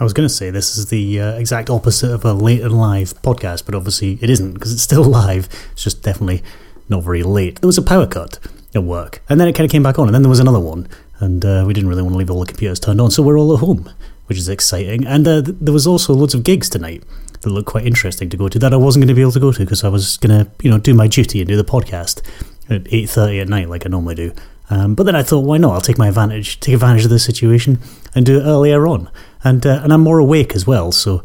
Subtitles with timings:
[0.00, 2.76] I was going to say this is the uh, exact opposite of a late and
[2.76, 5.48] live podcast, but obviously it isn't because it's still live.
[5.72, 6.42] It's just definitely
[6.88, 7.60] not very late.
[7.60, 8.38] There was a power cut
[8.74, 10.58] at work, and then it kind of came back on, and then there was another
[10.58, 10.88] one,
[11.20, 13.38] and uh, we didn't really want to leave all the computers turned on, so we're
[13.38, 13.88] all at home,
[14.26, 15.06] which is exciting.
[15.06, 17.04] And uh, th- there was also loads of gigs tonight
[17.42, 19.40] that looked quite interesting to go to that I wasn't going to be able to
[19.40, 21.64] go to because I was going to, you know, do my duty and do the
[21.64, 22.20] podcast
[22.68, 24.32] at eight thirty at night like I normally do.
[24.74, 25.72] Um, but then I thought, why not?
[25.72, 27.78] I'll take my advantage, take advantage of the situation,
[28.14, 29.08] and do it earlier on.
[29.44, 31.22] And uh, and I'm more awake as well, so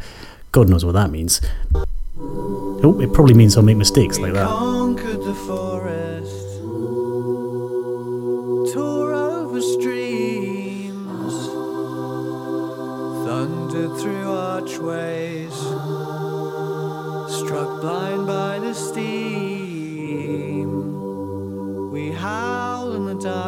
[0.52, 1.42] God knows what that means.
[1.76, 4.50] Oh, it probably means I'll make mistakes like that.
[14.02, 15.54] Through archways,
[17.38, 18.39] struck blind by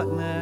[0.01, 0.40] darkness,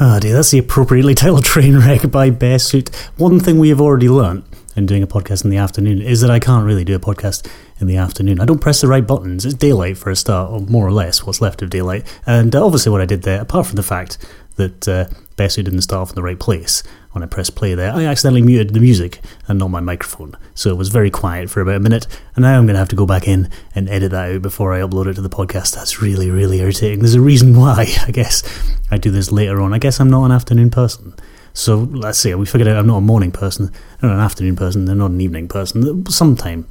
[0.00, 2.94] Ah, dear, that's the appropriately titled train wreck by Bearsuit.
[3.16, 4.44] One thing we have already learnt
[4.76, 7.50] in doing a podcast in the afternoon is that I can't really do a podcast
[7.80, 8.40] in the afternoon.
[8.40, 9.44] I don't press the right buttons.
[9.44, 12.06] It's daylight for a start, or more or less what's left of daylight.
[12.26, 14.18] And uh, obviously, what I did there, apart from the fact
[14.54, 15.06] that uh,
[15.36, 16.84] Bearsuit didn't start off in the right place
[17.18, 20.36] when I pressed play there, I accidentally muted the music and not my microphone.
[20.54, 22.06] So it was very quiet for about a minute.
[22.36, 24.72] And now I'm going to have to go back in and edit that out before
[24.72, 25.74] I upload it to the podcast.
[25.74, 27.00] That's really, really irritating.
[27.00, 28.44] There's a reason why, I guess.
[28.90, 29.74] I do this later on.
[29.74, 31.14] I guess I'm not an afternoon person.
[31.54, 34.54] So let's see, we figured out I'm not a morning person, I'm not an afternoon
[34.54, 36.06] person, I'm not an evening person.
[36.06, 36.68] Sometime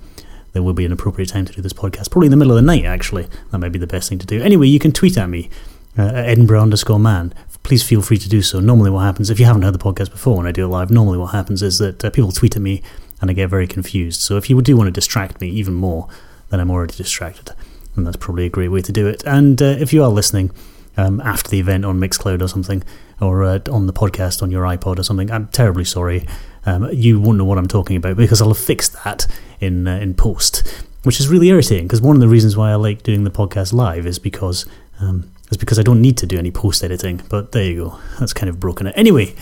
[0.53, 2.09] there will be an appropriate time to do this podcast.
[2.09, 3.27] Probably in the middle of the night, actually.
[3.51, 4.41] That might be the best thing to do.
[4.41, 5.49] Anyway, you can tweet at me
[5.97, 7.33] uh, Edinburgh underscore man.
[7.67, 8.61] Please feel free to do so.
[8.61, 10.89] Normally, what happens, if you haven't heard the podcast before when I do it live,
[10.89, 12.81] normally what happens is that uh, people tweet at me
[13.19, 14.21] and I get very confused.
[14.21, 16.07] So if you do want to distract me even more,
[16.47, 17.53] then I'm already distracted.
[17.97, 19.21] And that's probably a great way to do it.
[19.25, 20.51] And uh, if you are listening
[20.95, 22.85] um, after the event on Mixcloud or something,
[23.19, 26.25] or uh, on the podcast on your iPod or something, I'm terribly sorry.
[26.65, 29.27] Um, you won't know what I'm talking about because I'll have fixed that
[29.59, 30.65] in uh, in post,
[31.03, 31.85] which is really irritating.
[31.85, 34.65] Because one of the reasons why I like doing the podcast live is because
[35.01, 37.21] um, is because I don't need to do any post editing.
[37.29, 37.99] But there you go.
[38.19, 38.93] That's kind of broken it.
[38.97, 39.35] Anyway,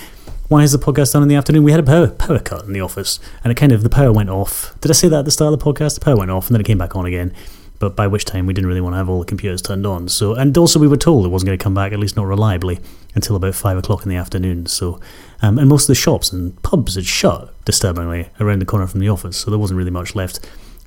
[0.47, 1.63] why is the podcast done in the afternoon?
[1.63, 4.11] We had a power, power cut in the office, and it kind of the power
[4.11, 4.79] went off.
[4.81, 5.95] Did I say that at the start of the podcast?
[5.95, 7.33] The power went off, and then it came back on again.
[7.77, 10.07] But by which time we didn't really want to have all the computers turned on.
[10.07, 12.25] So, and also we were told it wasn't going to come back, at least not
[12.25, 12.79] reliably,
[13.15, 14.67] until about five o'clock in the afternoon.
[14.67, 14.99] So,
[15.41, 19.01] um, and most of the shops and pubs had shut, disturbingly, around the corner from
[19.01, 19.35] the office.
[19.37, 20.39] So there wasn't really much left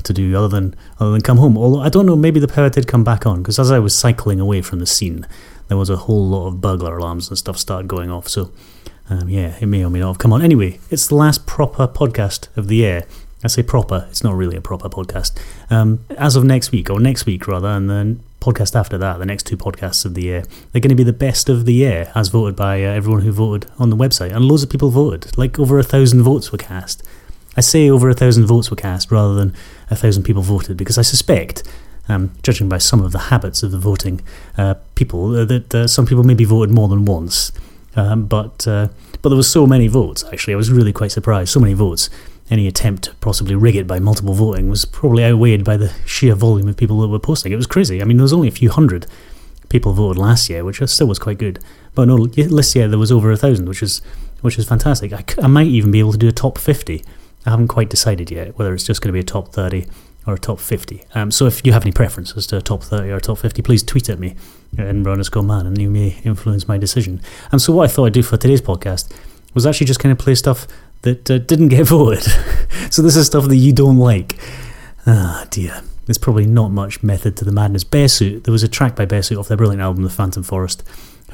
[0.08, 1.56] to do other than other than come home.
[1.56, 3.96] Although I don't know, maybe the power did come back on because as I was
[3.96, 5.26] cycling away from the scene,
[5.68, 8.28] there was a whole lot of burglar alarms and stuff started going off.
[8.28, 8.50] So
[9.10, 10.42] um, yeah, it may or may not have come on.
[10.42, 13.04] Anyway, it's the last proper podcast of the year.
[13.42, 15.40] I say proper, it's not really a proper podcast.
[15.70, 19.26] Um, as of next week, or next week rather, and then podcast after that, the
[19.26, 22.10] next two podcasts of the year, they're going to be the best of the year,
[22.16, 24.34] as voted by uh, everyone who voted on the website.
[24.34, 25.38] And loads of people voted.
[25.38, 27.02] Like over a thousand votes were cast.
[27.56, 29.54] I say over a thousand votes were cast rather than
[29.90, 31.62] a thousand people voted because I suspect,
[32.08, 34.20] um, judging by some of the habits of the voting
[34.56, 37.52] uh, people, uh, that uh, some people maybe voted more than once.
[37.96, 38.88] Um, but uh,
[39.22, 40.24] but there were so many votes.
[40.32, 41.50] Actually, I was really quite surprised.
[41.50, 42.10] So many votes.
[42.50, 46.34] Any attempt to possibly rig it by multiple voting was probably outweighed by the sheer
[46.34, 47.52] volume of people that were posting.
[47.52, 48.00] It was crazy.
[48.00, 49.06] I mean, there was only a few hundred
[49.68, 51.58] people voted last year, which still was quite good.
[51.94, 54.00] But no, this year there was over a thousand, which is
[54.40, 55.12] which is fantastic.
[55.12, 57.04] I, I might even be able to do a top fifty.
[57.48, 59.86] I haven't quite decided yet whether it's just going to be a top thirty
[60.26, 61.02] or a top 50.
[61.14, 63.62] Um, so if you have any preferences to a top 30 or a top 50,
[63.62, 64.36] please tweet at me
[64.76, 67.22] at Edinburgh underscore man and you may influence my decision.
[67.50, 69.10] And so what I thought I'd do for today's podcast
[69.54, 70.66] was actually just kind of play stuff
[71.00, 72.24] that uh, didn't get voted.
[72.90, 74.38] so this is stuff that you don't like.
[75.06, 75.82] Ah, dear.
[76.04, 77.84] There's probably not much method to the madness.
[77.84, 80.82] Bearsuit, there was a track by Bearsuit off their brilliant album, The Phantom Forest,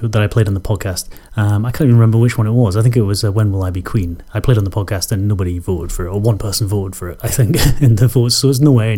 [0.02, 1.08] that I played on the podcast.
[1.37, 2.76] Um, I can't even remember which one it was.
[2.76, 4.23] I think it was uh, When Will I Be Queen.
[4.32, 7.11] I played on the podcast and nobody voted for it, or one person voted for
[7.11, 8.35] it, I think, in the votes.
[8.35, 8.96] So it's nowhere,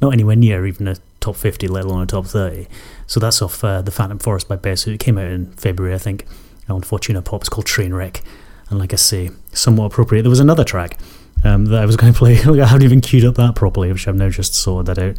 [0.00, 2.66] not anywhere near even a top 50, let alone a top 30.
[3.06, 4.94] So that's off uh, The Phantom Forest by Bearsuit.
[4.94, 6.26] It came out in February, I think,
[6.68, 7.42] on Fortuna Pop.
[7.42, 8.22] It's called Trainwreck.
[8.68, 10.22] And like I say, somewhat appropriate.
[10.22, 10.98] There was another track
[11.44, 12.34] um, that I was going to play.
[12.34, 15.16] I haven't even queued up that properly, which I've now just sorted that out,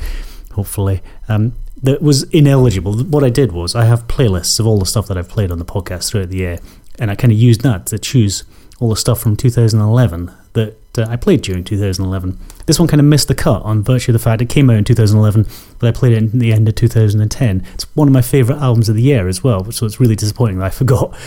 [0.53, 1.01] hopefully.
[1.27, 1.53] Um,
[1.83, 2.93] that was ineligible.
[3.03, 5.59] What I did was I have playlists of all the stuff that I've played on
[5.59, 6.59] the podcast throughout the year,
[6.99, 8.43] and I kind of used that to choose
[8.79, 12.37] all the stuff from 2011 that uh, I played during 2011.
[12.65, 14.77] This one kind of missed the cut on virtue of the fact it came out
[14.77, 15.47] in 2011,
[15.79, 17.65] but I played it in the end of 2010.
[17.73, 20.59] It's one of my favourite albums of the year as well, so it's really disappointing
[20.59, 21.17] that I forgot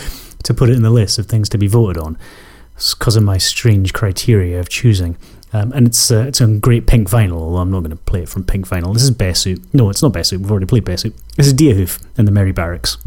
[0.43, 2.17] to put it in the list of things to be voted on
[2.75, 5.17] because of my strange criteria of choosing.
[5.53, 8.23] Um, and it's uh, it's on great pink vinyl, although I'm not going to play
[8.23, 8.93] it from pink vinyl.
[8.93, 9.63] This is Bearsuit.
[9.73, 10.39] No, it's not Bearsuit.
[10.39, 11.13] We've already played Bearsuit.
[11.35, 12.97] This is Deerhoof and the Merry Barracks.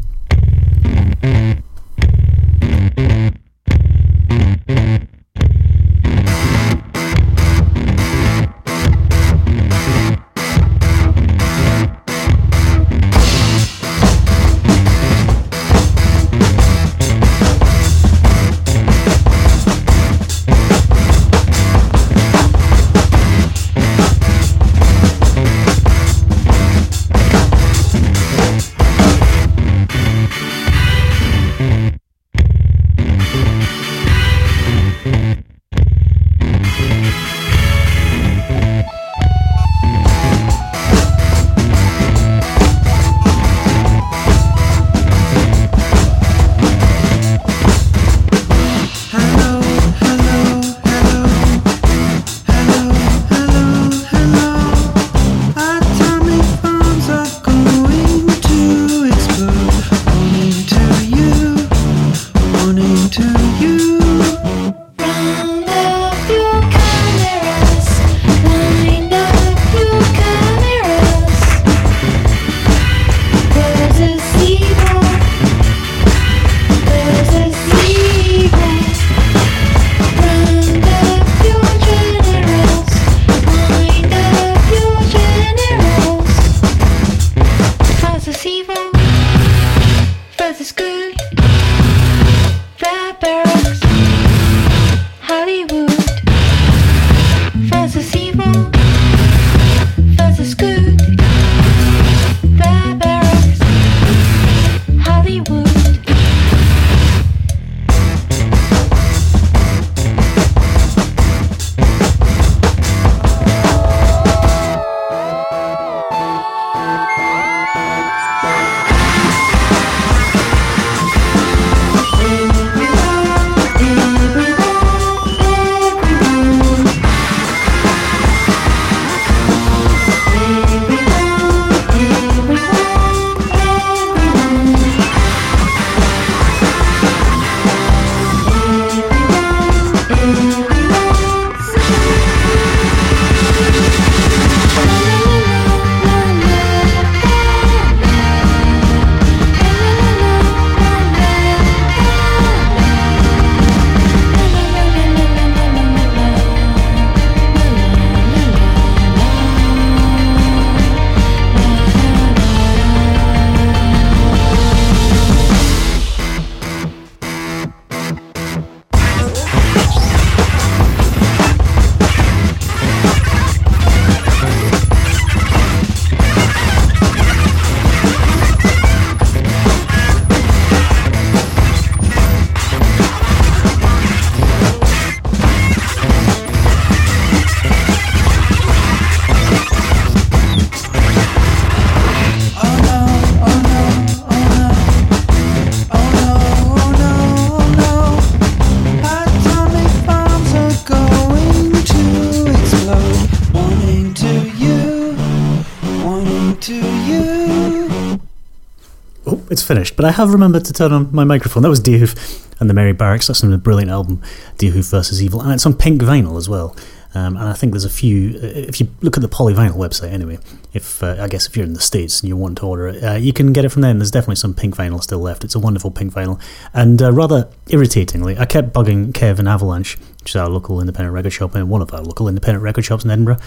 [209.68, 211.62] Finished, but I have remembered to turn on my microphone.
[211.62, 212.12] That was Deerhoof
[212.58, 213.26] and the Merry Barracks.
[213.26, 214.22] That's the brilliant album
[214.56, 216.74] Deerhoof versus Evil, and it's on pink vinyl as well.
[217.14, 218.38] Um, and I think there's a few.
[218.38, 220.38] uh, If you look at the Polyvinyl website, anyway,
[220.72, 223.02] if uh, I guess if you're in the states and you want to order it,
[223.02, 223.90] uh, you can get it from there.
[223.90, 225.44] And there's definitely some pink vinyl still left.
[225.44, 226.40] It's a wonderful pink vinyl,
[226.72, 231.14] and uh, rather irritatingly, I kept bugging Kev and Avalanche, which is our local independent
[231.14, 233.38] record shop, and one of our local independent record shops in Edinburgh.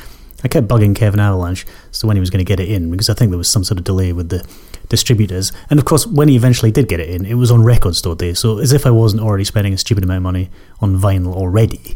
[0.43, 2.89] I kept bugging Kevin Avalanche as to when he was going to get it in
[2.91, 4.47] because I think there was some sort of delay with the
[4.89, 5.51] distributors.
[5.69, 8.15] And of course, when he eventually did get it in, it was on Record Store
[8.15, 8.33] Day.
[8.33, 11.95] So as if I wasn't already spending a stupid amount of money on vinyl already,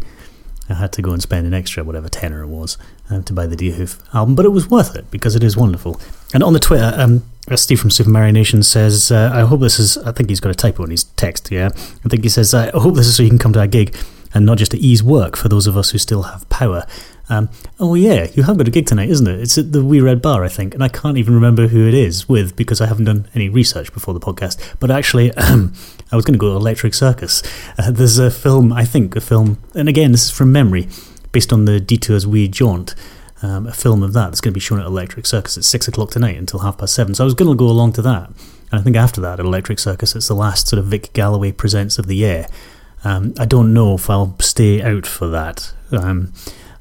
[0.70, 2.78] I had to go and spend an extra, whatever tenner it was,
[3.10, 4.36] um, to buy the Deerhoof album.
[4.36, 6.00] But it was worth it because it is wonderful.
[6.34, 7.24] And on the Twitter, um,
[7.56, 10.50] Steve from Super Mario Nation says, uh, I hope this is, I think he's got
[10.52, 11.70] a typo in his text, yeah.
[12.04, 13.96] I think he says, I hope this is so you can come to our gig
[14.34, 16.88] and not just to ease work for those of us who still have power.
[17.29, 19.39] Um, oh yeah, you have got a gig tonight, isn't it?
[19.39, 21.94] It's at the Wee Red Bar, I think, and I can't even remember who it
[21.94, 24.75] is with because I haven't done any research before the podcast.
[24.79, 27.41] But actually, I was going to go to Electric Circus.
[27.77, 30.88] Uh, there's a film, I think, a film, and again, this is from memory,
[31.32, 32.96] based on the Detours We Jaunt.
[33.41, 35.88] Um, a film of that that's going to be shown at Electric Circus at six
[35.88, 37.13] o'clock tonight until half past seven.
[37.13, 38.29] So I was going to go along to that,
[38.72, 41.51] and I think after that at Electric Circus, it's the last sort of Vic Galloway
[41.51, 42.48] presents of the year.
[43.03, 45.74] Um, I don't know if I'll stay out for that.
[45.91, 46.34] Um,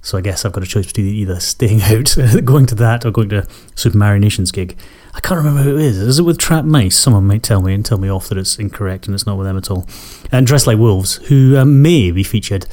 [0.04, 3.10] so I guess I've got a choice between either staying out, going to that, or
[3.10, 4.76] going to Super Mario Nations gig.
[5.14, 5.98] I can't remember who it is.
[5.98, 6.96] Is it with Trapped Mice?
[6.96, 9.46] Someone might tell me and tell me off that it's incorrect and it's not with
[9.46, 9.88] them at all.
[10.30, 12.66] And Dressed Like Wolves, who um, may be featured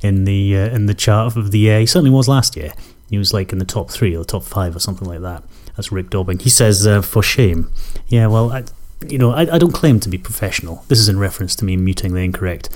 [0.00, 1.80] in the uh, in the chart of the year.
[1.80, 2.72] He certainly was last year.
[3.10, 5.44] He was like in the top three or the top five or something like that.
[5.76, 6.38] That's Rick Dobbing.
[6.38, 7.70] He says, uh, "For shame."
[8.08, 8.64] Yeah, well, I,
[9.06, 10.84] you know, I, I don't claim to be professional.
[10.88, 12.70] This is in reference to me muting the incorrect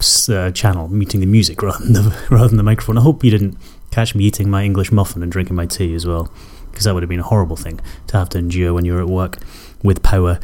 [0.00, 2.98] uh, channel, muting the music rather than the, rather than the microphone.
[2.98, 3.56] I hope you didn't
[3.90, 6.32] catch me eating my English muffin and drinking my tea as well,
[6.70, 9.08] because that would have been a horrible thing to have to endure when you're at
[9.08, 9.38] work
[9.82, 10.40] with power.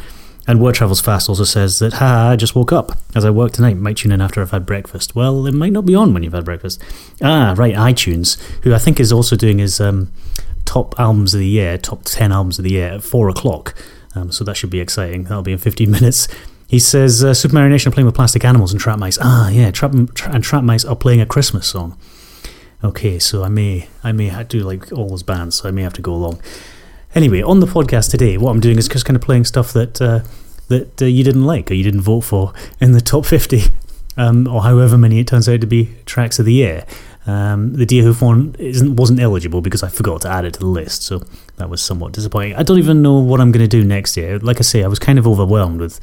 [0.46, 2.92] And Word Travels Fast also says that, ha, I just woke up.
[3.14, 5.14] As I work tonight, might tune in after I've had breakfast.
[5.14, 6.82] Well, it might not be on when you've had breakfast.
[7.22, 10.10] Ah, right, iTunes, who I think is also doing his um,
[10.64, 13.74] top albums of the year, top 10 albums of the year at 4 o'clock.
[14.14, 15.24] Um, so that should be exciting.
[15.24, 16.26] That'll be in 15 minutes.
[16.70, 19.18] He says, uh, Super Mario Nation are playing with plastic animals and Trapped Mice.
[19.20, 21.98] Ah, yeah, trap, tra- and Trapped Mice are playing a Christmas song.
[22.84, 25.94] Okay, so I may, I may do like all those bands, so I may have
[25.94, 26.40] to go along.
[27.12, 30.00] Anyway, on the podcast today, what I'm doing is just kind of playing stuff that
[30.00, 30.20] uh,
[30.68, 33.62] that uh, you didn't like or you didn't vote for in the top 50,
[34.16, 36.86] um, or however many it turns out to be tracks of the year.
[37.26, 40.66] Um, the Deerhoof one isn't, wasn't eligible because I forgot to add it to the
[40.66, 41.20] list, so
[41.56, 42.54] that was somewhat disappointing.
[42.54, 44.38] I don't even know what I'm going to do next year.
[44.38, 45.98] Like I say, I was kind of overwhelmed with,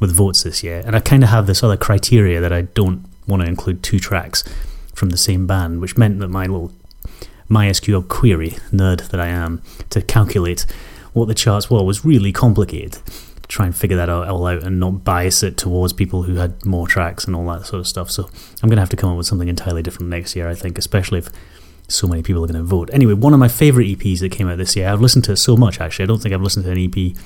[0.00, 3.04] with votes this year, and I kind of have this other criteria that I don't
[3.26, 4.42] want to include two tracks
[4.94, 6.72] from the same band, which meant that my little
[7.48, 10.66] MySQL query nerd that I am to calculate
[11.12, 12.92] what the charts were was really complicated.
[13.42, 16.36] To try and figure that out, all out and not bias it towards people who
[16.36, 18.10] had more tracks and all that sort of stuff.
[18.10, 18.30] So
[18.62, 20.78] I'm going to have to come up with something entirely different next year, I think,
[20.78, 21.28] especially if
[21.88, 22.88] so many people are going to vote.
[22.92, 25.36] Anyway, one of my favourite EPs that came out this year, I've listened to it
[25.36, 26.04] so much actually.
[26.04, 27.16] I don't think I've listened to an EP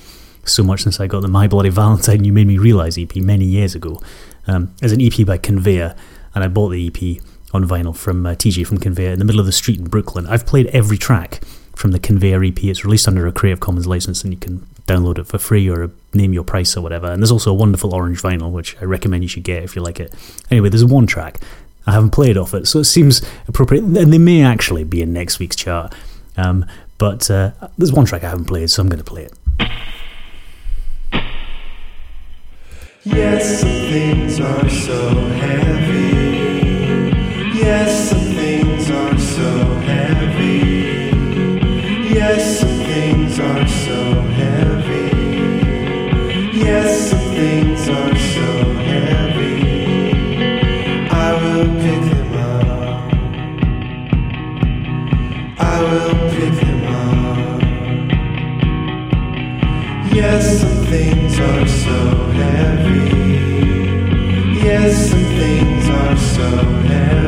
[0.45, 3.45] so much since I got the My Bloody Valentine You Made Me Realise EP many
[3.45, 4.01] years ago.
[4.47, 5.95] Um, as an EP by Conveyor,
[6.33, 7.21] and I bought the EP
[7.53, 10.27] on vinyl from uh, TJ from Conveyor in the middle of the street in Brooklyn.
[10.27, 11.41] I've played every track
[11.75, 12.63] from the Conveyor EP.
[12.63, 15.91] It's released under a Creative Commons license, and you can download it for free or
[16.13, 17.07] name your price or whatever.
[17.07, 19.81] And there's also a wonderful orange vinyl, which I recommend you should get if you
[19.81, 20.13] like it.
[20.51, 21.39] Anyway, there's one track
[21.87, 23.83] I haven't played off it, so it seems appropriate.
[23.83, 25.93] And they may actually be in next week's chart.
[26.37, 26.65] Um,
[26.97, 29.33] but uh, there's one track I haven't played, so I'm going to play it.
[33.07, 36.09] Yes, some things are so heavy.
[37.55, 39.49] Yes, some things are so
[39.85, 41.11] heavy.
[42.11, 45.11] Yes, some things are so heavy.
[46.57, 49.53] Yes, some things are so heavy.
[51.11, 53.13] I will pick them up.
[55.59, 57.61] I will pick them up.
[60.11, 60.74] Yes,
[66.17, 66.49] so
[66.87, 67.24] heavy.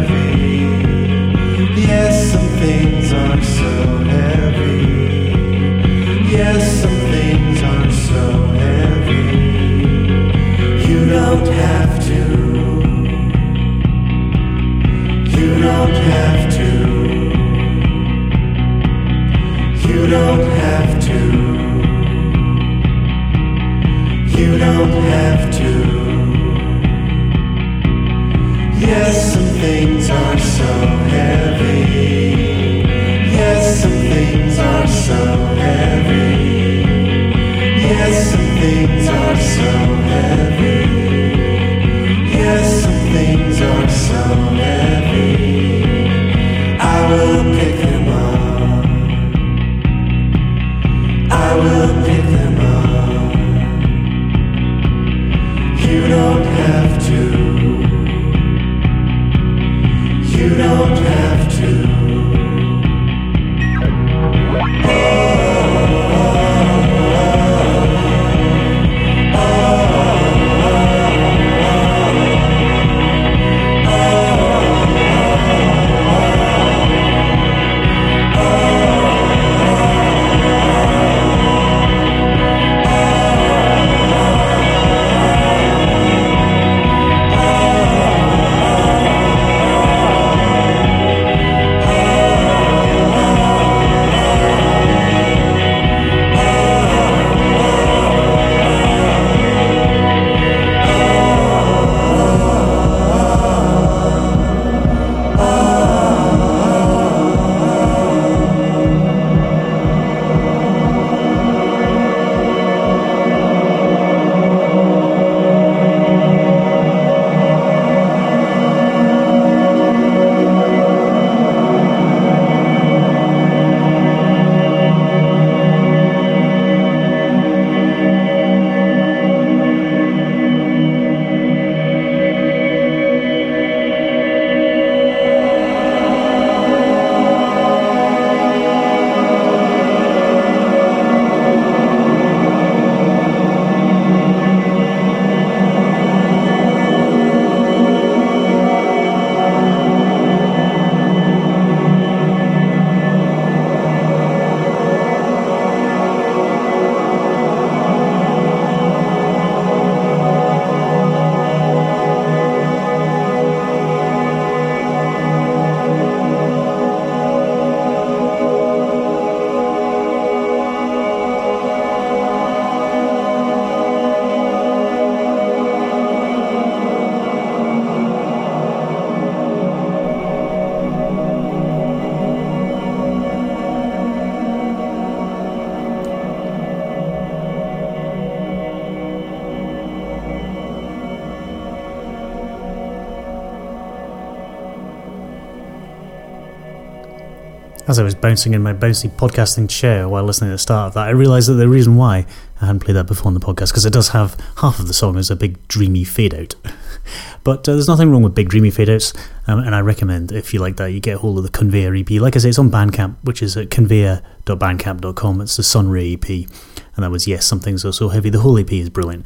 [197.87, 200.93] As I was bouncing in my bouncy podcasting chair while listening to the start of
[200.95, 202.25] that, I realised that the reason why
[202.59, 204.93] I hadn't played that before in the podcast because it does have half of the
[204.93, 206.55] song as a big dreamy fade out.
[207.45, 209.13] but uh, there's nothing wrong with big dreamy fade outs,
[209.47, 211.95] um, and I recommend if you like that, you get a hold of the Conveyor
[211.95, 212.09] EP.
[212.11, 215.39] Like I say, it's on Bandcamp, which is at conveyor.bandcamp.com.
[215.39, 218.29] It's the Sunray EP, and that was Yes, Something So So Heavy.
[218.29, 219.25] The whole EP is brilliant,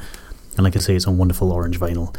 [0.55, 2.15] and like I say, it's on wonderful orange vinyl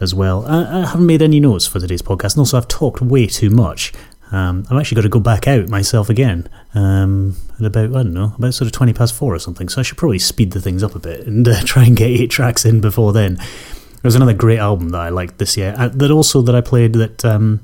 [0.00, 0.46] as well.
[0.46, 3.50] I, I haven't made any notes for today's podcast, and also I've talked way too
[3.50, 3.92] much.
[4.32, 8.14] Um, I've actually got to go back out myself again um, at about, I don't
[8.14, 9.68] know, about sort of 20 past four or something.
[9.68, 12.08] So I should probably speed the things up a bit and uh, try and get
[12.08, 13.36] eight tracks in before then.
[13.36, 16.60] There was another great album that I liked this year, uh, that also that I
[16.60, 17.60] played that um,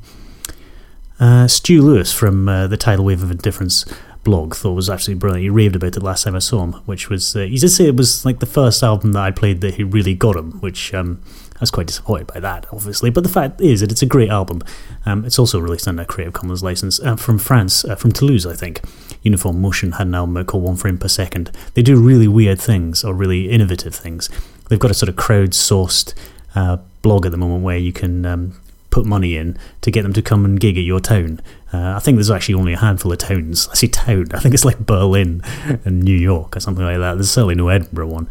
[1.19, 3.85] uh, Stu Lewis from uh, the Tidal Wave of Indifference
[4.23, 5.43] blog thought was absolutely brilliant.
[5.43, 7.87] He raved about it last time I saw him, which was, uh, he did say
[7.87, 10.93] it was like the first album that I played that he really got him, which
[10.93, 11.23] um,
[11.59, 13.11] I was quite disappointed by that, obviously.
[13.11, 14.63] But the fact is that it's a great album.
[15.05, 18.47] Um, it's also released under a Creative Commons license uh, from France, uh, from Toulouse,
[18.47, 18.81] I think.
[19.23, 21.51] Uniform Motion had an album called One Frame Per Second.
[21.75, 24.31] They do really weird things or really innovative things.
[24.69, 26.15] They've got a sort of crowd-sourced
[26.55, 30.13] uh, blog at the moment where you can um, put money in to get them
[30.13, 31.41] to come and gig at your town.
[31.73, 33.69] Uh, I think there's actually only a handful of towns.
[33.69, 34.27] I say town.
[34.33, 35.43] I think it's like Berlin
[35.85, 37.15] and New York or something like that.
[37.15, 38.29] There's certainly no Edinburgh one,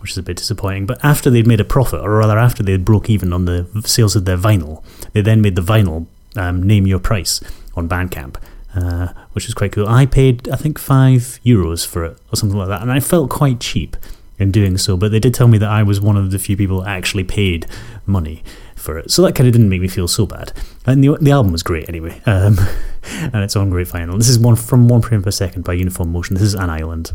[0.00, 0.86] which is a bit disappointing.
[0.86, 4.16] But after they'd made a profit, or rather after they broke even on the sales
[4.16, 4.82] of their vinyl,
[5.12, 7.40] they then made the vinyl um, name your price
[7.76, 8.36] on Bandcamp.
[8.72, 9.88] Uh, which was quite cool.
[9.88, 13.28] I paid, I think, five euros for it or something like that, and I felt
[13.28, 13.96] quite cheap
[14.38, 14.96] in doing so.
[14.96, 17.66] But they did tell me that I was one of the few people actually paid
[18.06, 18.44] money
[18.76, 20.52] for it, so that kind of didn't make me feel so bad.
[20.86, 22.58] And the, the album was great anyway, um,
[23.02, 24.16] and it's on great vinyl.
[24.16, 26.34] This is one from one frame per second by Uniform Motion.
[26.34, 27.10] This is An Island.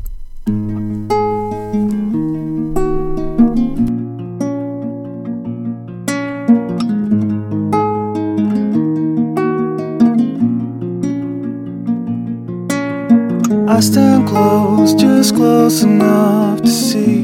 [13.75, 17.23] I stand close, just close enough to see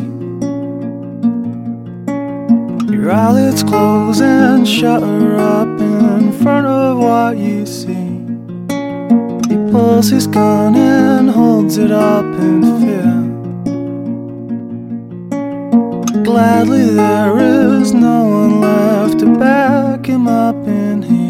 [2.91, 8.19] your eyelids close and shut her up in front of what you see.
[9.47, 13.13] He pulls his gun and holds it up in fear.
[16.21, 21.20] Gladly, there is no one left to back him up in here.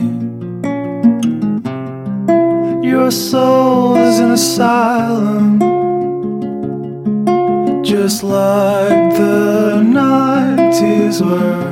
[2.92, 5.60] Your soul is an asylum,
[7.82, 11.72] just like the 90s were.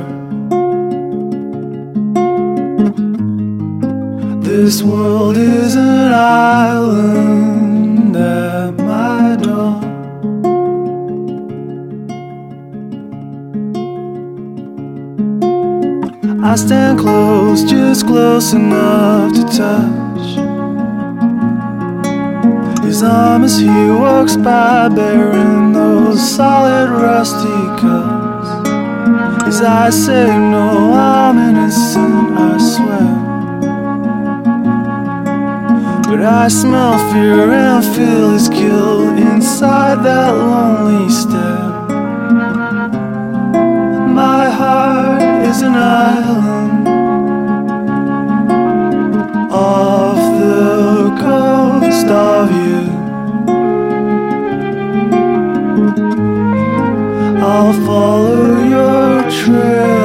[4.40, 9.78] This world is an island at my door.
[16.42, 19.99] I stand close, just close enough to touch
[22.90, 28.48] his arm as he walks by, bearing those solid rusty cups.
[29.46, 33.10] His eyes say, No, I'm innocent, I swear.
[36.08, 41.70] But I smell fear and feel his guilt inside that lonely stare.
[44.20, 46.88] My heart is an island
[49.52, 51.59] off the coast
[52.08, 52.80] of you.
[57.42, 59.99] I'll follow your trail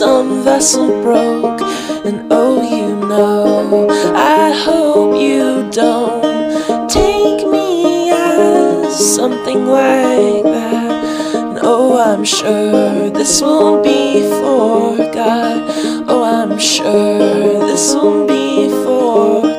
[0.00, 1.60] some vessel broke.
[2.06, 11.04] And oh, you know, I hope you don't take me as something like that.
[11.36, 15.68] And oh, I'm sure this will be forgot.
[16.08, 17.18] Oh, I'm sure
[17.68, 19.49] this will be forgot.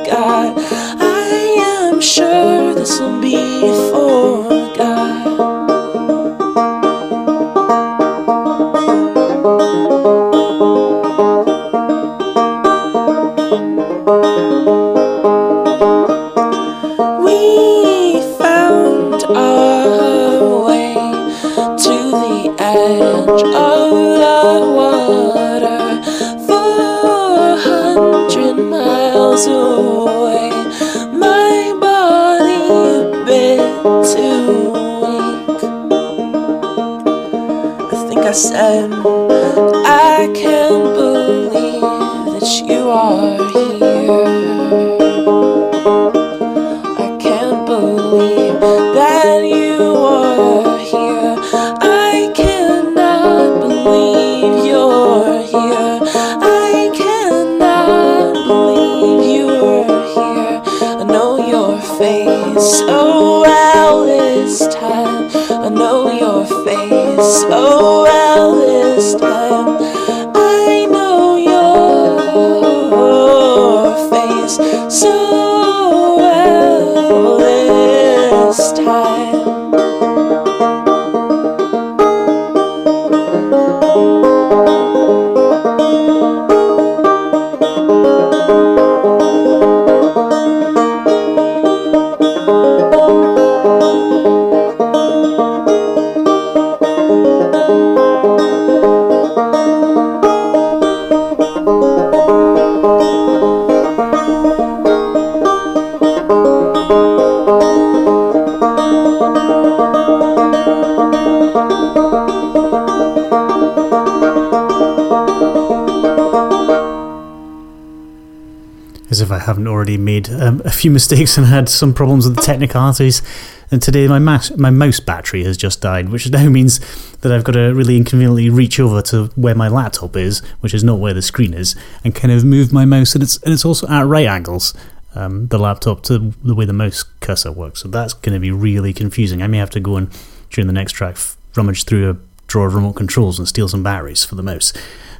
[120.82, 123.22] Few mistakes and had some problems with the technicalities.
[123.70, 126.80] And today my mouse, my mouse battery has just died, which now means
[127.18, 130.82] that I've got to really inconveniently reach over to where my laptop is, which is
[130.82, 133.14] not where the screen is, and kind of move my mouse.
[133.14, 134.74] And it's and it's also at right angles,
[135.14, 137.80] um, the laptop to the way the mouse cursor works.
[137.82, 139.40] So that's going to be really confusing.
[139.40, 140.10] I may have to go and
[140.50, 141.16] during the next track
[141.54, 142.16] rummage through a
[142.48, 144.72] drawer of remote controls and steal some batteries for the mouse.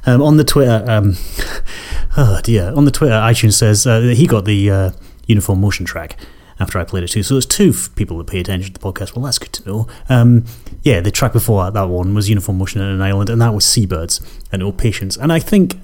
[0.05, 1.15] Um, on the Twitter, um,
[2.17, 4.91] oh dear, on the Twitter, iTunes says uh, he got the uh,
[5.27, 6.17] uniform motion track
[6.59, 7.23] after I played it too.
[7.23, 9.15] So there's two people that pay attention to the podcast.
[9.15, 9.87] Well, that's good to know.
[10.09, 10.45] Um,
[10.83, 13.65] yeah, the track before that one was Uniform Motion in an Island, and that was
[13.65, 15.17] Sea Birds and Oh Patience.
[15.17, 15.75] And I think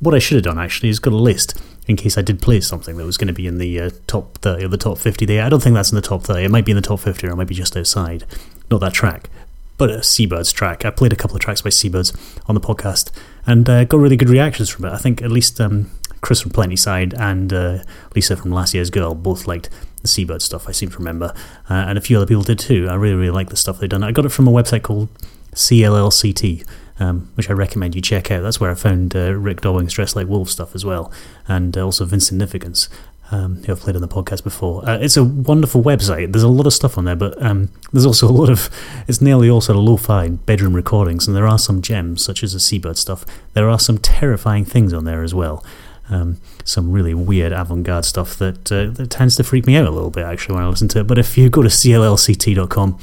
[0.00, 2.60] what I should have done actually is got a list in case I did play
[2.60, 5.26] something that was going to be in the uh, top 30 or the top 50
[5.26, 5.44] there.
[5.44, 6.44] I don't think that's in the top 30.
[6.44, 8.24] It might be in the top 50 or it might be just outside.
[8.70, 9.28] Not that track,
[9.76, 10.84] but a Sea Birds track.
[10.84, 12.12] I played a couple of tracks by Sea Birds
[12.46, 13.10] on the podcast
[13.46, 14.92] and uh, got really good reactions from it.
[14.92, 15.90] I think at least um,
[16.24, 17.78] Chris from Plenty Side and uh,
[18.14, 19.68] Lisa from Last Year's Girl both liked
[20.00, 21.34] the Sea Bird stuff, I seem to remember.
[21.68, 22.88] Uh, and a few other people did too.
[22.88, 24.02] I really, really like the stuff they've done.
[24.02, 25.10] I got it from a website called
[25.52, 26.66] CLLCT.
[27.00, 28.44] Um, which I recommend you check out.
[28.44, 31.10] That's where I found uh, Rick Dobbing's Dress Like Wolf stuff as well,
[31.48, 32.88] and uh, also Vincent Nifigance,
[33.32, 34.88] um, who I've played on the podcast before.
[34.88, 36.30] Uh, it's a wonderful website.
[36.30, 38.70] There's a lot of stuff on there, but um, there's also a lot of,
[39.08, 42.44] it's nearly all sort of lo fi bedroom recordings, and there are some gems, such
[42.44, 43.24] as the Sea Bird stuff.
[43.54, 45.64] There are some terrifying things on there as well.
[46.10, 49.90] Um, some really weird avant-garde stuff that uh, that tends to freak me out a
[49.90, 51.06] little bit actually when I listen to it.
[51.06, 52.98] But if you go to cllct.com,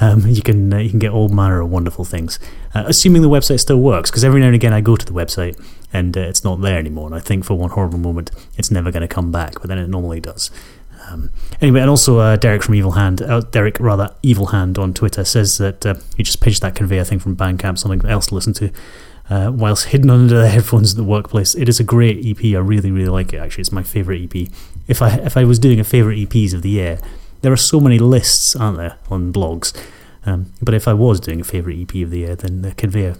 [0.00, 2.38] um, you can uh, you can get all manner of wonderful things,
[2.74, 4.10] uh, assuming the website still works.
[4.10, 6.78] Because every now and again I go to the website and uh, it's not there
[6.78, 9.68] anymore, and I think for one horrible moment it's never going to come back, but
[9.68, 10.50] then it normally does.
[11.10, 14.94] Um, anyway, and also uh, Derek from Evil Hand, uh, Derek rather Evil Hand on
[14.94, 18.34] Twitter says that uh, he just pitched that conveyor thing from Bandcamp, something else to
[18.34, 18.70] listen to.
[19.28, 22.44] Uh, whilst hidden under the headphones at the workplace, it is a great EP.
[22.54, 23.38] I really, really like it.
[23.38, 24.48] Actually, it's my favorite EP.
[24.88, 26.98] If I if I was doing a favorite EPs of the year,
[27.42, 29.76] there are so many lists, aren't there, on blogs?
[30.26, 33.16] Um, but if I was doing a favourite EP of the year, then the Conveyor,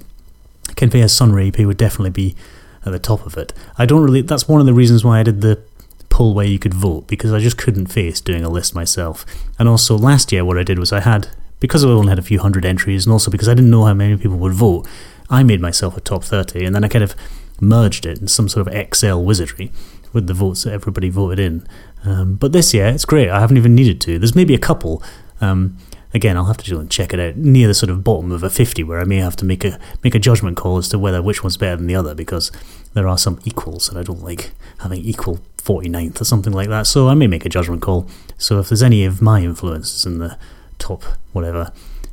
[0.77, 2.37] Conveyor Sunray EP would definitely be
[2.85, 3.53] at the top of it.
[3.79, 4.23] I don't really.
[4.23, 5.63] That's one of the reasons why I did the
[6.11, 9.25] poll where you could vote because I just couldn't face doing a list myself.
[9.59, 11.29] And also last year, what I did was I had
[11.61, 13.95] because I only had a few hundred entries, and also because I didn't know how
[13.95, 14.89] many people would vote,
[15.29, 17.15] I made myself a top thirty, and then I kind of
[17.61, 19.71] merged it in some sort of Excel wizardry
[20.13, 21.67] with the votes that everybody voted in.
[22.05, 23.29] Um, but this year, it's great.
[23.29, 24.19] I haven't even needed to.
[24.19, 25.03] There's maybe a couple.
[25.41, 25.77] Um,
[26.13, 28.43] again, I'll have to go and check it out near the sort of bottom of
[28.43, 30.99] a 50 where I may have to make a make a judgment call as to
[30.99, 32.51] whether which one's better than the other because
[32.95, 36.87] there are some equals and I don't like having equal 49th or something like that.
[36.87, 38.09] So I may make a judgment call.
[38.39, 40.39] So if there's any of my influences in the
[40.79, 41.73] top whatever,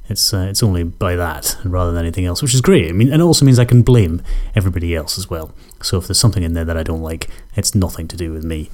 [0.10, 2.90] it's uh, it's only by that rather than anything else, which is great.
[2.90, 4.22] I mean, and it also means I can blame
[4.56, 5.54] everybody else as well.
[5.82, 8.44] So if there's something in there that I don't like, it's nothing to do with
[8.44, 8.70] me.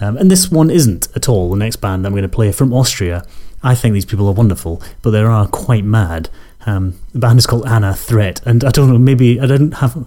[0.00, 1.50] Um, and this one isn't at all.
[1.50, 3.26] The next band I'm going to play from Austria.
[3.62, 6.30] I think these people are wonderful, but they are quite mad.
[6.66, 10.06] Um, the band is called Ana Threat, and I don't know, maybe I didn't have.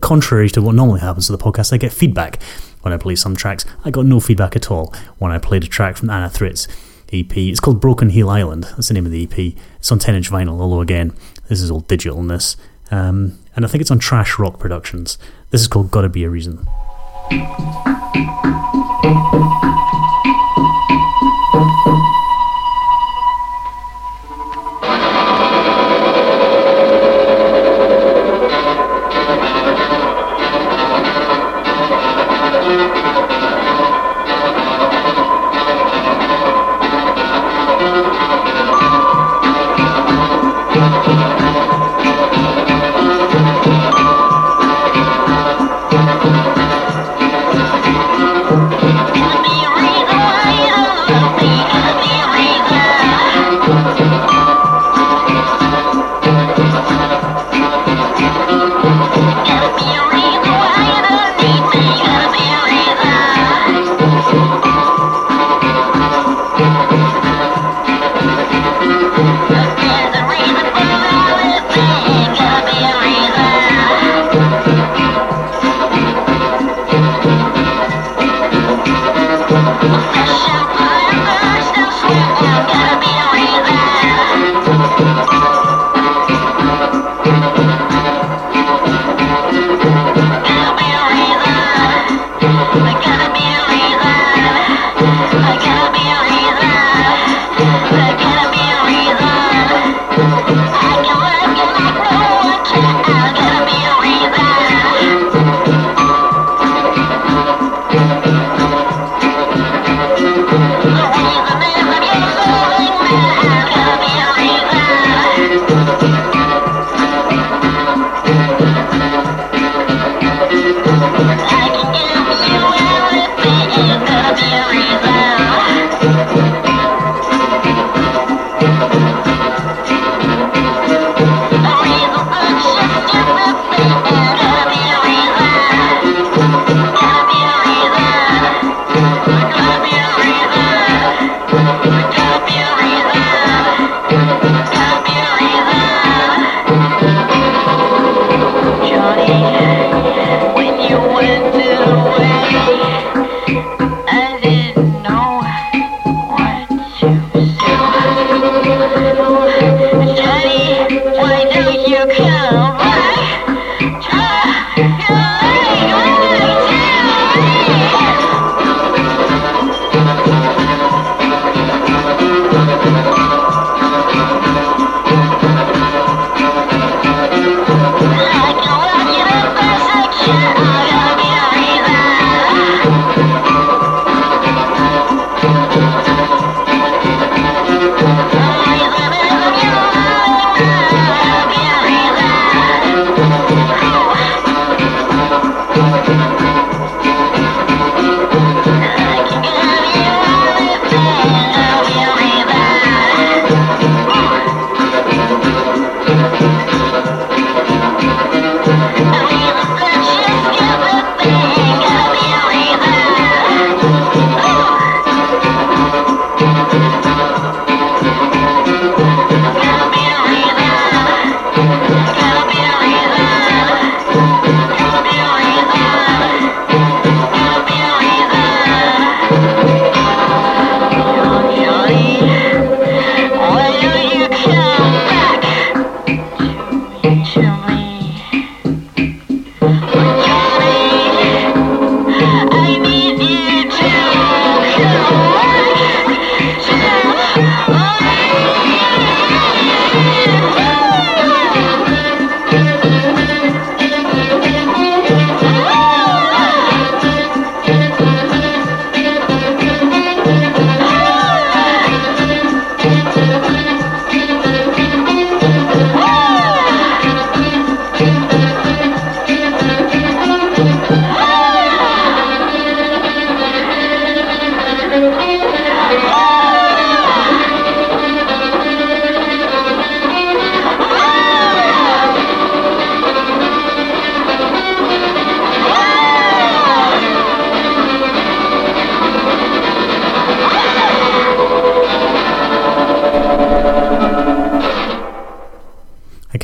[0.00, 2.42] Contrary to what normally happens to the podcast, I get feedback
[2.82, 3.64] when I play some tracks.
[3.84, 6.68] I got no feedback at all when I played a track from Ana Threat's
[7.12, 7.36] EP.
[7.36, 8.64] It's called Broken Heel Island.
[8.64, 9.54] That's the name of the EP.
[9.78, 11.12] It's on 10 inch vinyl, although again,
[11.48, 12.56] this is all digitalness.
[12.90, 15.18] Um, and I think it's on Trash Rock Productions.
[15.50, 16.66] This is called Gotta Be a Reason.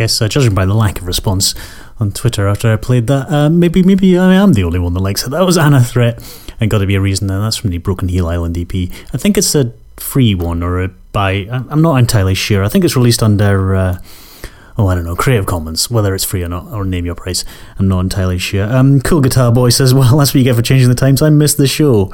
[0.07, 1.53] Guess, uh, judging by the lack of response
[1.99, 5.01] on Twitter after I played that, uh, maybe maybe I am the only one that
[5.01, 5.31] likes it.
[5.31, 6.23] That was Ana Threat,
[6.61, 7.29] and got to be a reason.
[7.29, 8.73] And that's from the Broken Heel Island EP.
[9.13, 11.49] I think it's a free one or a by.
[11.51, 12.63] I'm not entirely sure.
[12.63, 13.75] I think it's released under.
[13.75, 13.99] Uh,
[14.79, 17.45] oh, I don't know, Creative Commons, whether it's free or not, or name your price.
[17.81, 18.73] I'm not entirely sure.
[18.73, 21.21] Um, cool Guitar Boy says, well, that's what you get for changing the times.
[21.21, 22.13] I missed the show.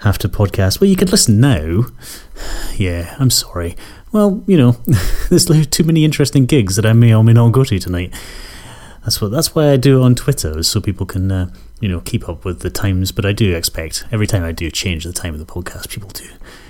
[0.00, 0.80] Have to podcast.
[0.80, 1.84] Well, you could listen now.
[2.76, 3.76] Yeah, I'm sorry.
[4.12, 4.72] Well, you know,
[5.30, 8.12] there's too many interesting gigs that I may or may not go to tonight.
[9.02, 9.30] That's what.
[9.30, 12.44] That's why I do it on Twitter, so people can, uh, you know, keep up
[12.44, 13.10] with the times.
[13.10, 16.10] But I do expect every time I do change the time of the podcast, people
[16.10, 16.28] do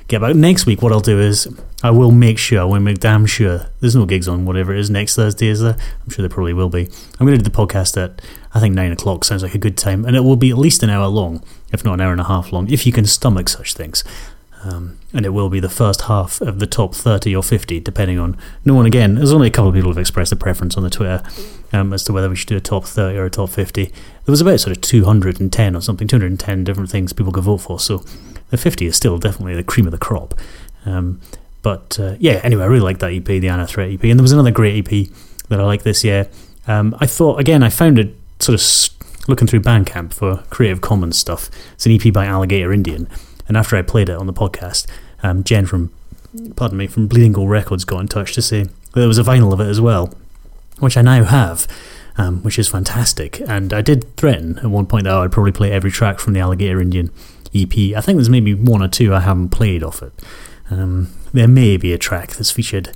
[0.09, 0.35] get back.
[0.35, 1.47] Next week, what I'll do is
[1.83, 4.81] I will make sure, I will make damn sure there's no gigs on whatever it
[4.81, 5.49] is next Thursday.
[5.49, 5.77] Is there?
[6.05, 6.89] I'm sure there probably will be.
[7.19, 8.23] I'm going to do the podcast at
[8.55, 9.25] I think nine o'clock.
[9.25, 11.85] Sounds like a good time, and it will be at least an hour long, if
[11.85, 14.05] not an hour and a half long, if you can stomach such things.
[14.65, 18.19] Um, and it will be the first half of the top 30 or 50, depending
[18.19, 18.37] on.
[18.65, 20.91] No one, again, there's only a couple of people who've expressed a preference on the
[20.91, 21.23] Twitter
[21.73, 23.87] um, as to whether we should do a top 30 or a top 50.
[23.87, 23.93] There
[24.27, 28.05] was about sort of 210 or something, 210 different things people could vote for, so
[28.51, 30.35] the 50 is still definitely the cream of the crop.
[30.87, 31.21] Um,
[31.63, 34.05] but uh, yeah, anyway, I really like that EP, the Ana Threat EP.
[34.05, 35.09] And there was another great EP
[35.49, 36.29] that I like this year.
[36.67, 41.19] Um, I thought, again, I found it sort of looking through Bandcamp for Creative Commons
[41.19, 41.51] stuff.
[41.75, 43.09] It's an EP by Alligator Indian.
[43.49, 44.87] And after I played it on the podcast,
[45.23, 45.93] um, Jen from,
[46.57, 49.53] pardon me, from Bleeding Gold Records got in touch to say there was a vinyl
[49.53, 50.13] of it as well,
[50.79, 51.67] which I now have,
[52.17, 53.41] um, which is fantastic.
[53.49, 56.33] And I did threaten at one point that I would probably play every track from
[56.33, 57.11] the Alligator Indian
[57.55, 57.73] EP.
[57.97, 60.13] I think there's maybe one or two I haven't played off it.
[60.71, 62.91] Um, there may be a track that's featured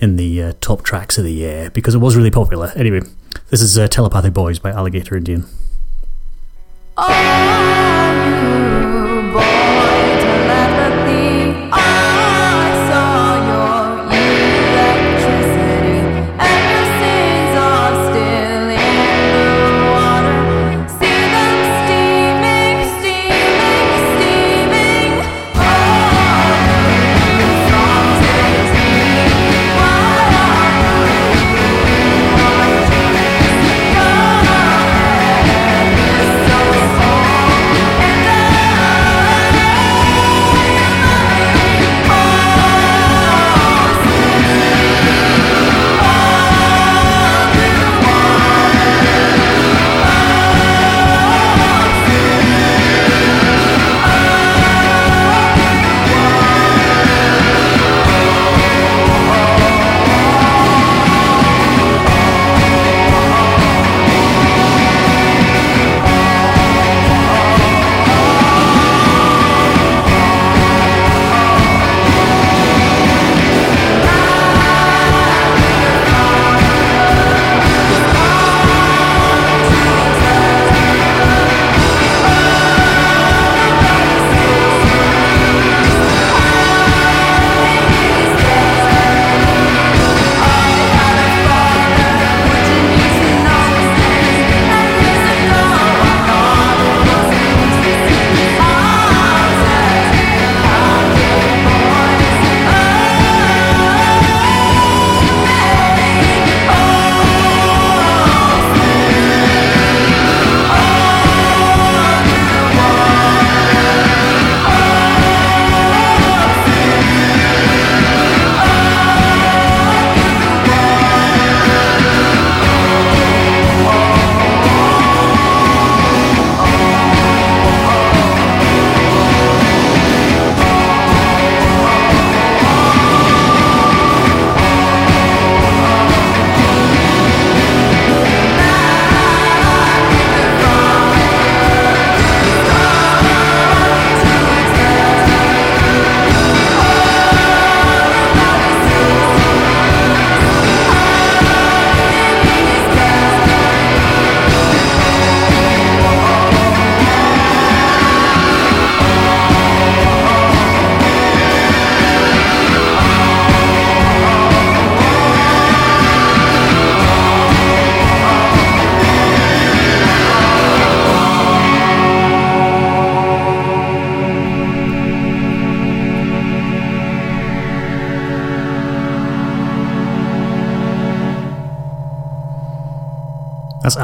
[0.00, 2.72] in the uh, top tracks of the year because it was really popular.
[2.74, 3.00] Anyway,
[3.50, 5.46] this is uh, Telepathic Boys by Alligator Indian.
[6.96, 8.31] Songs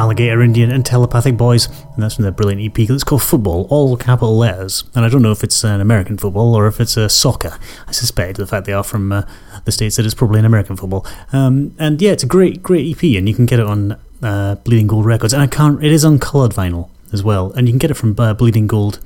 [0.08, 3.94] Alligator Indian and Telepathic Boys, and that's from their brilliant EP that's called Football, all
[3.94, 4.84] capital letters.
[4.94, 7.58] And I don't know if it's an American football or if it's a soccer.
[7.86, 9.24] I suspect the fact they are from uh,
[9.66, 11.06] the States that it's probably an American football.
[11.30, 14.54] Um, and yeah, it's a great, great EP, and you can get it on uh,
[14.64, 15.34] Bleeding Gold Records.
[15.34, 17.94] And I can't, it is on coloured vinyl as well, and you can get it
[17.94, 19.00] from uh, Bleeding Gold.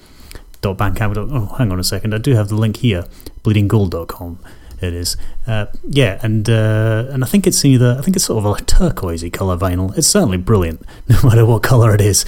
[0.62, 1.16] Bandcamp.
[1.16, 2.14] Oh, hang on a second.
[2.14, 3.06] I do have the link here.
[3.42, 4.38] Bleedinggold.com
[4.82, 5.16] it is.
[5.46, 8.64] Uh, yeah, and uh, and I think it's either I think it's sort of a
[8.64, 9.96] turquoisey color vinyl.
[9.96, 12.24] It's certainly brilliant, no matter what color it is.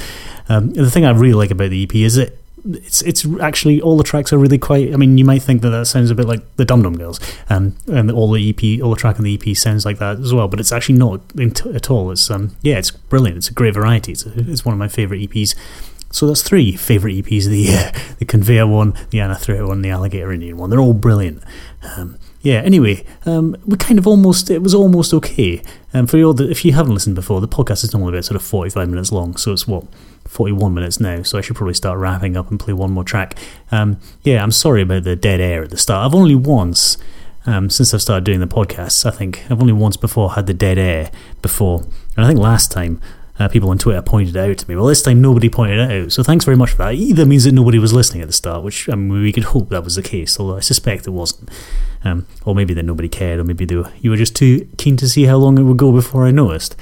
[0.49, 3.97] Um, the thing I really like about the EP is that it's it's actually all
[3.97, 4.93] the tracks are really quite.
[4.93, 7.21] I mean, you might think that that sounds a bit like the Dum Dum Girls,
[7.51, 10.33] um, and all the EP, all the track on the EP sounds like that as
[10.33, 10.49] well.
[10.49, 12.11] But it's actually not at all.
[12.11, 13.39] It's um, yeah, it's brilliant.
[13.39, 14.13] It's a great variety.
[14.13, 15.55] It's, it's one of my favorite EPs.
[16.11, 19.91] So that's three favourite EPs of the year: the Conveyor one, the Ana one, the
[19.91, 20.71] Alligator Indian one.
[20.71, 21.43] They're all brilliant.
[21.97, 22.61] Um, yeah.
[22.61, 25.63] Anyway, um, we kind of almost it was almost okay.
[25.93, 28.27] And um, for all the, if you haven't listened before, the podcast is normally about
[28.27, 29.85] sort of forty five minutes long, so it's what
[30.29, 31.23] forty one minutes now.
[31.23, 33.39] So I should probably start wrapping up and play one more track.
[33.73, 36.07] Um, yeah, I'm sorry about the dead air at the start.
[36.07, 36.99] I've only once.
[37.47, 40.55] Um, since I've started doing the podcast, I think I've only once before had the
[40.55, 41.11] dead air
[41.43, 41.83] before,
[42.17, 43.03] and I think last time
[43.39, 44.77] uh, people on Twitter pointed out to me.
[44.77, 46.95] Well, this time nobody pointed it out, so thanks very much for that.
[46.95, 49.71] Either means that nobody was listening at the start, which I mean, we could hope
[49.71, 51.51] that was the case, although I suspect it wasn't.
[52.05, 55.09] Um, or maybe that nobody cared, or maybe were, you were just too keen to
[55.09, 56.77] see how long it would go before I noticed.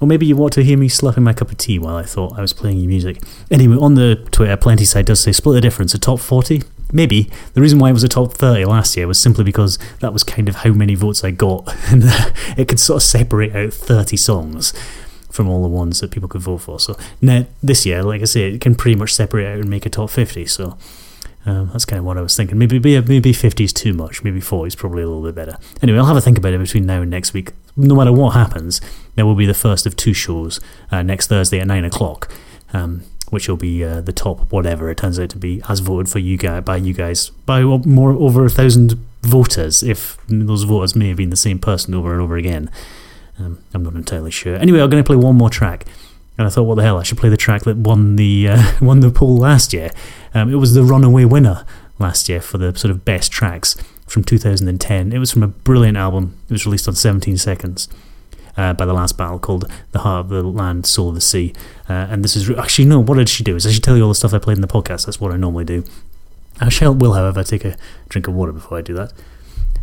[0.00, 2.38] Or maybe you want to hear me slapping my cup of tea while I thought
[2.38, 3.22] I was playing your music.
[3.50, 6.62] Anyway, on the Twitter, Plenty side does say split the difference, a top 40.
[6.92, 7.30] Maybe.
[7.54, 10.22] The reason why it was a top 30 last year was simply because that was
[10.22, 12.04] kind of how many votes I got, and
[12.56, 14.72] it could sort of separate out 30 songs
[15.34, 16.78] from all the ones that people could vote for.
[16.78, 19.84] So now this year, like I say, it can pretty much separate out and make
[19.84, 20.46] a top 50.
[20.46, 20.78] So
[21.44, 22.56] um, that's kind of what I was thinking.
[22.56, 24.22] Maybe maybe 50 is too much.
[24.22, 25.58] Maybe 40 is probably a little bit better.
[25.82, 27.50] Anyway, I'll have a think about it between now and next week.
[27.76, 28.80] No matter what happens,
[29.16, 30.60] there will be the first of two shows
[30.92, 32.30] uh, next Thursday at 9 o'clock.
[32.72, 36.08] Um, which will be uh, the top whatever it turns out to be as voted
[36.08, 40.94] for you guys by you guys by more over a thousand voters if those voters
[40.94, 42.70] may have been the same person over and over again
[43.38, 44.56] um, I'm not entirely sure.
[44.56, 45.86] Anyway, I'm going to play one more track.
[46.36, 46.98] And I thought, what the hell?
[46.98, 49.90] I should play the track that won the uh, won the poll last year.
[50.32, 51.64] Um, it was the runaway winner
[51.98, 53.76] last year for the sort of best tracks
[54.06, 55.12] from 2010.
[55.12, 56.36] It was from a brilliant album.
[56.48, 57.88] It was released on 17 seconds
[58.56, 61.52] uh, by the last battle called "The Heart of the Land, Soul of the Sea."
[61.88, 62.98] Uh, and this is actually no.
[62.98, 63.54] What did she do?
[63.54, 65.06] Is I should tell you all the stuff I played in the podcast.
[65.06, 65.84] That's what I normally do.
[66.60, 67.76] I shall will, however, take a
[68.08, 69.12] drink of water before I do that.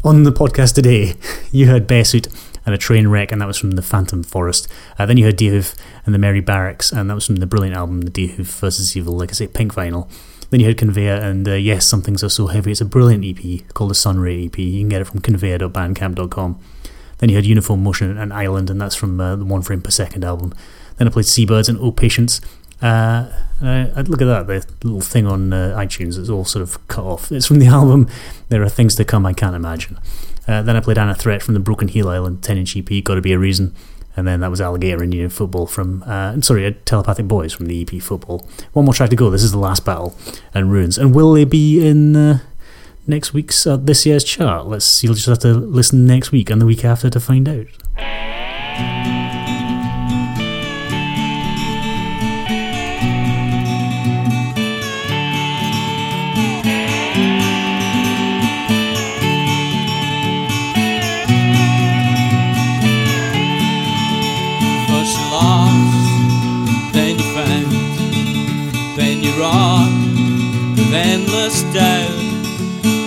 [0.03, 1.15] On the podcast today,
[1.51, 2.27] you heard Bearsuit
[2.65, 4.67] and a train wreck, and that was from the Phantom Forest.
[4.97, 7.75] Uh, then you heard Deerhoof and the Merry Barracks, and that was from the brilliant
[7.75, 10.09] album, The Deerhoof versus Evil like I say, Pink Vinyl.
[10.51, 12.71] Then you heard Conveyor and uh, Yes, Some Things Are So Heavy.
[12.71, 14.57] It's a brilliant EP called the Sunray EP.
[14.59, 16.59] You can get it from conveyor.bandcamp.com.
[17.19, 19.91] Then you had Uniform Motion and Island, and that's from uh, the One Frame Per
[19.91, 20.53] Second album.
[20.97, 22.41] Then I played Sea Birds and Oh Patience.
[22.81, 23.31] Uh,
[23.61, 27.05] uh, look at that, the little thing on uh, iTunes is all sort of cut
[27.05, 27.31] off.
[27.31, 28.09] It's from the album
[28.49, 29.99] There Are Things to Come I Can't Imagine.
[30.47, 33.21] Uh, then I played Ana Threat from the Broken Heel Island 10 inch EP, Gotta
[33.21, 33.73] Be a Reason.
[34.17, 37.81] And then that was Alligator Indian Football from, uh, sorry, uh, Telepathic Boys from the
[37.81, 38.45] EP Football.
[38.73, 39.29] One more track to go.
[39.29, 40.17] This is the last battle
[40.53, 40.97] and Ruins.
[40.97, 42.39] And will they be in uh,
[43.07, 44.67] next week's, uh, this year's chart?
[44.67, 47.67] Let's, you'll just have to listen next week and the week after to find out.
[71.21, 72.09] Endless doubt.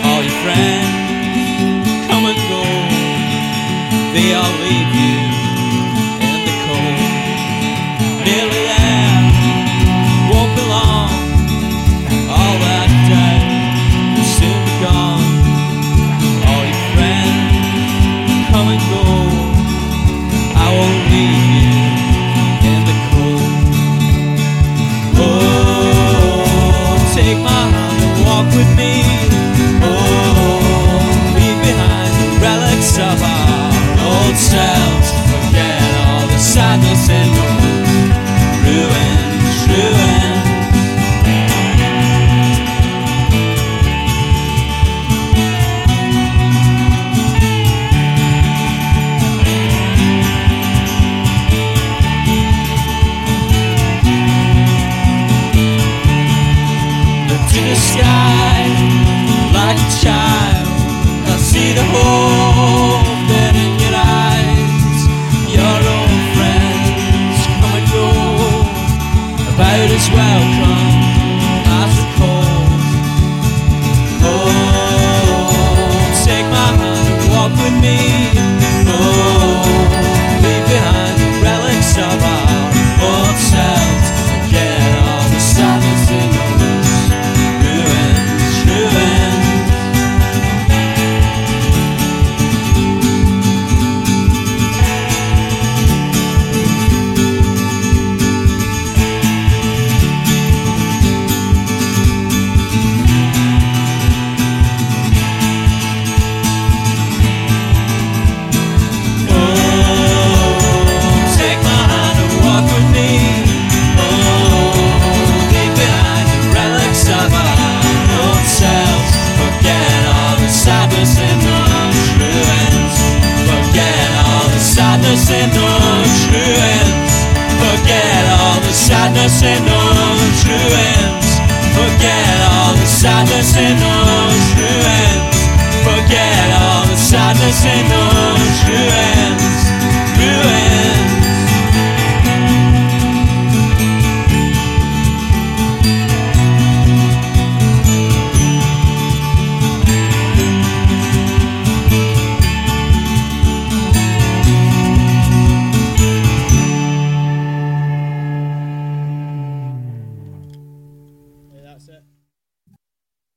[0.05, 2.63] All your friends come and go,
[4.15, 4.54] they all